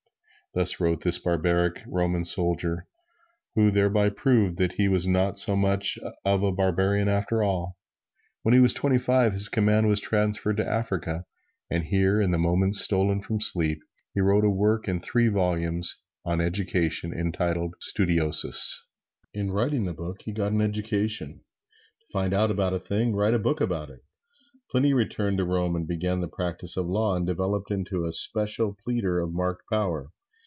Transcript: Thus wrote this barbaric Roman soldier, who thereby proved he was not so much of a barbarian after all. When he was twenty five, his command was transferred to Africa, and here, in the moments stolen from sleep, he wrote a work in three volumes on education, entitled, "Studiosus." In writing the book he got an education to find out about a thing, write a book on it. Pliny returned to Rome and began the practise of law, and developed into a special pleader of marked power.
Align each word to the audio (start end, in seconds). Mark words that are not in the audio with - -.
Thus 0.53 0.81
wrote 0.81 0.99
this 1.05 1.17
barbaric 1.17 1.81
Roman 1.87 2.25
soldier, 2.25 2.85
who 3.55 3.71
thereby 3.71 4.09
proved 4.09 4.59
he 4.73 4.89
was 4.89 5.07
not 5.07 5.39
so 5.39 5.55
much 5.55 5.97
of 6.25 6.43
a 6.43 6.51
barbarian 6.51 7.07
after 7.07 7.41
all. 7.41 7.77
When 8.41 8.53
he 8.53 8.59
was 8.59 8.73
twenty 8.73 8.97
five, 8.97 9.31
his 9.31 9.47
command 9.47 9.87
was 9.87 10.01
transferred 10.01 10.57
to 10.57 10.67
Africa, 10.69 11.23
and 11.69 11.85
here, 11.85 12.19
in 12.19 12.31
the 12.31 12.37
moments 12.37 12.81
stolen 12.81 13.21
from 13.21 13.39
sleep, 13.39 13.79
he 14.13 14.19
wrote 14.19 14.43
a 14.43 14.49
work 14.49 14.89
in 14.89 14.99
three 14.99 15.29
volumes 15.29 16.03
on 16.25 16.41
education, 16.41 17.13
entitled, 17.13 17.75
"Studiosus." 17.79 18.77
In 19.33 19.51
writing 19.51 19.85
the 19.85 19.93
book 19.93 20.23
he 20.23 20.33
got 20.33 20.51
an 20.51 20.59
education 20.61 21.29
to 22.01 22.05
find 22.11 22.33
out 22.33 22.51
about 22.51 22.73
a 22.73 22.77
thing, 22.79 23.15
write 23.15 23.33
a 23.33 23.39
book 23.39 23.61
on 23.61 23.89
it. 23.89 24.03
Pliny 24.69 24.91
returned 24.93 25.37
to 25.37 25.45
Rome 25.45 25.77
and 25.77 25.87
began 25.87 26.19
the 26.19 26.27
practise 26.27 26.75
of 26.75 26.87
law, 26.87 27.15
and 27.15 27.25
developed 27.25 27.71
into 27.71 28.03
a 28.05 28.11
special 28.11 28.75
pleader 28.83 29.21
of 29.21 29.31
marked 29.31 29.63
power. 29.69 30.09